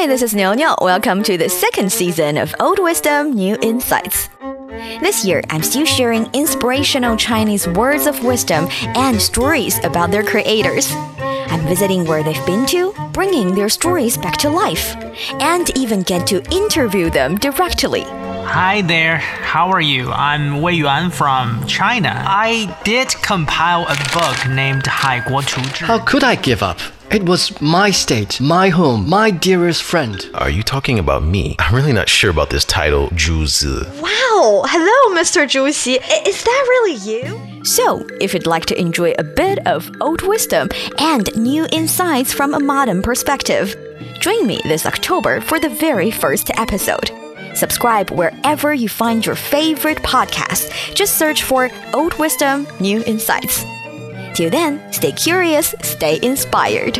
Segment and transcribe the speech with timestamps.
[0.00, 0.74] Hi, this is Niu Niu.
[0.80, 4.30] Welcome to the second season of Old Wisdom, New Insights.
[5.02, 8.66] This year, I'm still sharing inspirational Chinese words of wisdom
[8.96, 10.90] and stories about their creators.
[11.20, 14.96] I'm visiting where they've been to, bringing their stories back to life,
[15.38, 18.04] and even get to interview them directly.
[18.04, 20.10] Hi there, how are you?
[20.12, 22.14] I'm Wei Yuan from China.
[22.26, 26.80] I did compile a book named Hai Guo Chu How could I give up?
[27.10, 30.24] It was my state, my home, my dearest friend.
[30.34, 31.56] Are you talking about me?
[31.58, 33.84] I'm really not sure about this title, 朱子.
[34.00, 35.42] Wow, hello, Mr.
[35.44, 35.98] Zhu Xi.
[36.24, 37.64] Is that really you?
[37.64, 40.68] So, if you'd like to enjoy a bit of old wisdom
[41.00, 43.74] and new insights from a modern perspective,
[44.20, 47.10] join me this October for the very first episode.
[47.56, 50.94] Subscribe wherever you find your favorite podcast.
[50.94, 53.64] Just search for Old Wisdom, New Insights.
[54.40, 56.96] Till then, stay curious, stay inspired.